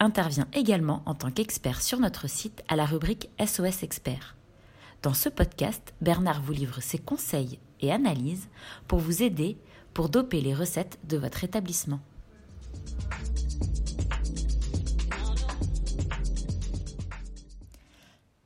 [0.00, 4.36] intervient également en tant qu'expert sur notre site à la rubrique SOS Expert.
[5.02, 8.48] Dans ce podcast, Bernard vous livre ses conseils et analyses
[8.88, 9.58] pour vous aider
[9.94, 12.00] pour doper les recettes de votre établissement.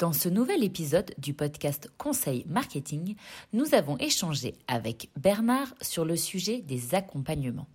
[0.01, 3.17] Dans ce nouvel épisode du podcast Conseil Marketing,
[3.53, 7.69] nous avons échangé avec Bernard sur le sujet des accompagnements.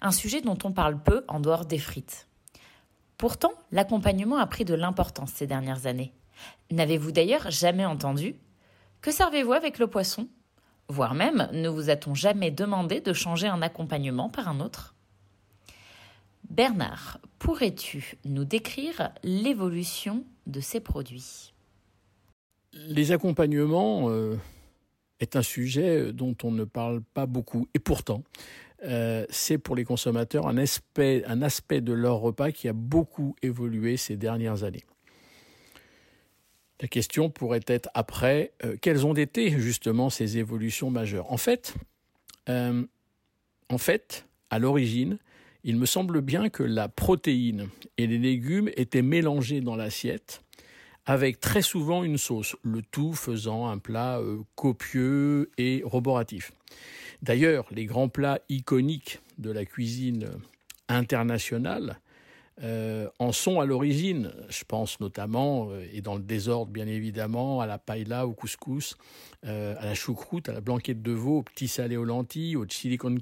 [0.00, 2.26] Un sujet dont on parle peu en dehors des frites.
[3.18, 6.12] Pourtant, l'accompagnement a pris de l'importance ces dernières années.
[6.70, 8.36] N'avez-vous d'ailleurs jamais entendu
[9.00, 10.28] Que servez-vous avec le poisson?
[10.88, 14.94] Voire même, ne vous a-t-on jamais demandé de changer un accompagnement par un autre?
[16.50, 21.54] Bernard, pourrais-tu nous décrire l'évolution de ces produits?
[22.74, 24.36] Les accompagnements euh,
[25.24, 27.66] est un sujet dont on ne parle pas beaucoup.
[27.74, 28.22] Et pourtant,
[28.84, 34.16] euh, c'est pour les consommateurs un aspect, de leur repas qui a beaucoup évolué ces
[34.16, 34.84] dernières années.
[36.80, 41.34] La question pourrait être après, euh, quelles ont été justement ces évolutions majeures?
[42.50, 42.84] Euh,
[43.70, 45.18] en fait, à l'origine,
[45.62, 50.43] il me semble bien que la protéine et les légumes étaient mélangés dans l'assiette
[51.06, 56.52] avec très souvent une sauce, le tout faisant un plat euh, copieux et roboratif.
[57.22, 60.28] D'ailleurs, les grands plats iconiques de la cuisine
[60.88, 61.98] internationale
[62.62, 64.30] euh, en sont à l'origine.
[64.48, 68.96] Je pense notamment, euh, et dans le désordre bien évidemment, à la paella, au couscous,
[69.44, 72.64] euh, à la choucroute, à la blanquette de veau, au petit salé aux lentilles, au
[72.68, 73.16] chili con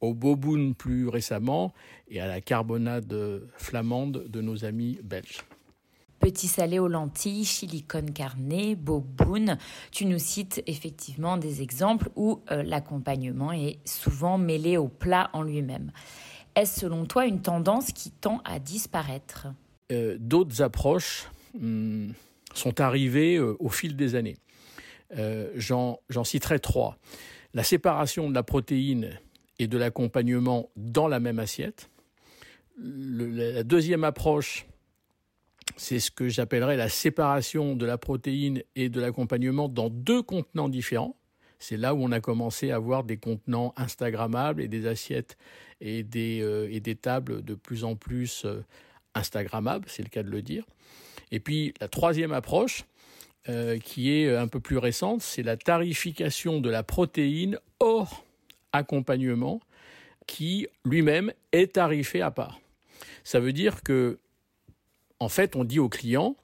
[0.00, 1.72] au boboon plus récemment,
[2.08, 5.42] et à la carbonade flamande de nos amis belges.
[6.22, 8.06] Petit salé aux lentilles, chili con
[8.78, 9.58] boboon.
[9.90, 15.90] Tu nous cites effectivement des exemples où l'accompagnement est souvent mêlé au plat en lui-même.
[16.54, 19.48] Est-ce selon toi une tendance qui tend à disparaître?
[19.90, 21.28] Euh, D'autres approches
[21.58, 22.12] hmm,
[22.54, 24.36] sont arrivées euh, au fil des années.
[25.18, 26.98] Euh, j'en citerai trois.
[27.52, 29.18] La séparation de la protéine
[29.58, 31.90] et de l'accompagnement dans la même assiette.
[32.78, 34.66] la deuxième approche,
[35.76, 40.68] c'est ce que j'appellerais la séparation de la protéine et de l'accompagnement dans deux contenants
[40.68, 41.16] différents.
[41.58, 45.36] C'est là où on a commencé à avoir des contenants Instagrammables et des assiettes
[45.80, 48.64] et des, euh, et des tables de plus en plus euh,
[49.14, 50.64] Instagrammables, c'est le cas de le dire.
[51.30, 52.84] Et puis la troisième approche,
[53.48, 58.24] euh, qui est un peu plus récente, c'est la tarification de la protéine hors
[58.72, 59.60] accompagnement,
[60.26, 62.60] qui lui-même est tarifé à part.
[63.24, 64.18] Ça veut dire que,
[65.22, 66.36] en fait, on dit au client,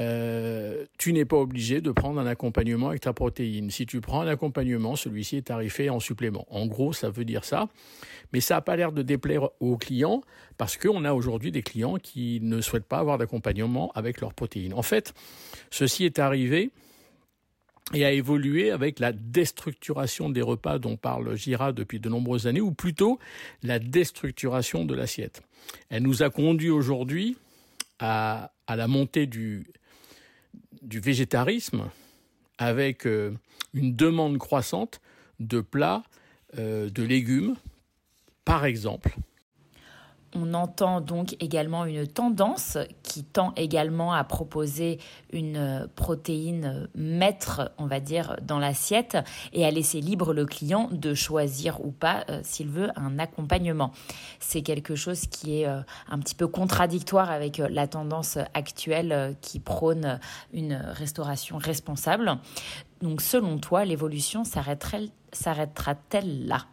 [0.00, 3.70] euh, tu n'es pas obligé de prendre un accompagnement avec ta protéine.
[3.70, 6.46] Si tu prends un accompagnement, celui-ci est tarifé en supplément.
[6.50, 7.68] En gros, ça veut dire ça.
[8.32, 10.22] Mais ça n'a pas l'air de déplaire aux clients
[10.56, 14.72] parce qu'on a aujourd'hui des clients qui ne souhaitent pas avoir d'accompagnement avec leur protéine.
[14.72, 15.12] En fait,
[15.70, 16.70] ceci est arrivé
[17.92, 22.60] et a évolué avec la déstructuration des repas dont parle Gira depuis de nombreuses années,
[22.60, 23.18] ou plutôt
[23.62, 25.42] la déstructuration de l'assiette.
[25.88, 27.36] Elle nous a conduit aujourd'hui
[27.98, 29.66] à, la montée du,
[30.82, 31.90] du végétarisme
[32.58, 33.32] avec euh,
[33.74, 35.00] une demande croissante
[35.40, 36.02] de plats,
[36.58, 37.56] euh, de légumes,
[38.44, 39.16] par exemple,
[40.34, 44.98] on entend donc également une tendance qui tend également à proposer
[45.32, 49.16] une protéine maître, on va dire, dans l'assiette
[49.52, 53.92] et à laisser libre le client de choisir ou pas euh, s'il veut un accompagnement.
[54.38, 59.36] C'est quelque chose qui est euh, un petit peu contradictoire avec euh, la tendance actuelle
[59.40, 60.20] qui prône
[60.52, 62.38] une restauration responsable.
[63.00, 66.66] Donc selon toi, l'évolution s'arrêtera-t-elle là?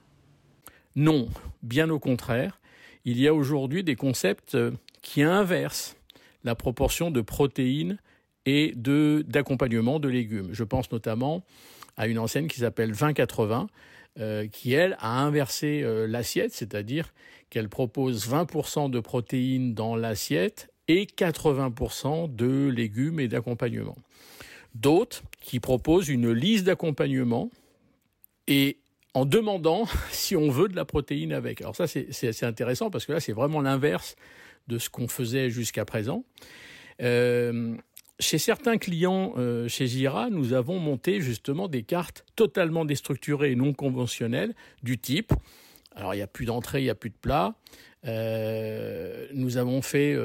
[0.96, 1.28] Non,
[1.62, 2.60] bien au contraire
[3.06, 4.72] il y a aujourd'hui des concepts euh,
[5.02, 5.96] qui inversent
[6.44, 7.98] la proportion de protéines
[8.46, 10.50] et de d'accompagnement de légumes.
[10.52, 11.44] Je pense notamment
[11.98, 13.68] à une enseigne qui s'appelle 2080,
[14.20, 17.14] euh, qui elle a inversé euh, l'assiette, c'est-à-dire
[17.50, 23.96] qu'elle propose 20% de protéines dans l'assiette et 80% de légumes et d'accompagnement.
[24.74, 27.50] D'autres qui proposent une liste d'accompagnement
[28.48, 28.78] et
[29.16, 31.62] en demandant si on veut de la protéine avec.
[31.62, 34.16] Alors ça, c'est intéressant parce que là, c'est vraiment l'inverse
[34.68, 36.24] de ce qu'on faisait jusqu'à présent.
[37.02, 37.76] Euh,
[38.20, 43.56] chez certains clients euh, chez Jira, nous avons monté justement des cartes totalement déstructurées et
[43.56, 44.54] non conventionnelles
[44.84, 45.34] du type,
[45.96, 47.56] alors il n'y a plus d'entrée, il n'y a plus de plat.
[48.06, 50.18] Euh, nous avons fait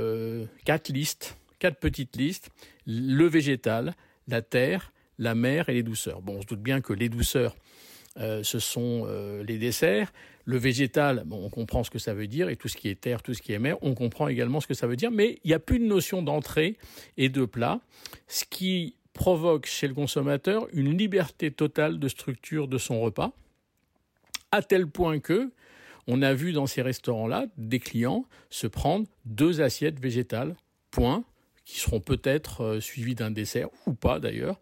[0.65, 2.51] quatre listes, quatre petites listes,
[2.87, 3.95] le végétal,
[4.29, 6.23] la terre, la mer et les douceurs.
[6.23, 7.57] Bon, on se doute bien que les douceurs,
[8.17, 9.07] ce sont
[9.47, 10.13] les desserts.
[10.45, 13.01] Le végétal, bon, on comprend ce que ça veut dire, et tout ce qui est
[13.01, 15.39] terre, tout ce qui est mer, on comprend également ce que ça veut dire, mais
[15.45, 16.77] il n'y a plus de notion d'entrée
[17.17, 17.81] et de plat,
[18.27, 23.33] ce qui provoque chez le consommateur une liberté totale de structure de son repas,
[24.51, 25.53] à tel point que
[26.07, 30.57] on a vu dans ces restaurants-là des clients se prendre deux assiettes végétales,
[30.91, 31.25] point,
[31.65, 34.59] qui seront peut-être euh, suivies d'un dessert ou pas d'ailleurs.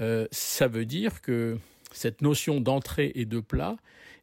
[0.00, 1.58] Euh, ça veut dire que
[1.92, 3.76] cette notion d'entrée et de plat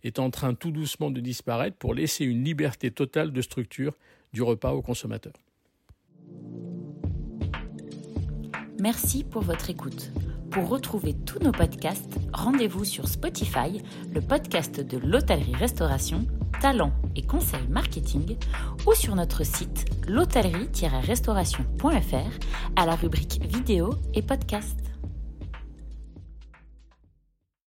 [0.04, 3.94] est en train tout doucement de disparaître pour laisser une liberté totale de structure
[4.34, 5.34] du repas au consommateur.
[8.80, 10.12] Merci pour votre écoute.
[10.52, 13.82] Pour retrouver tous nos podcasts, rendez-vous sur Spotify,
[14.14, 16.28] le podcast de l'hôtellerie-restauration,
[16.62, 18.38] talent et conseils marketing,
[18.86, 22.40] ou sur notre site l'hôtellerie-restauration.fr
[22.76, 24.93] à la rubrique vidéo et podcast.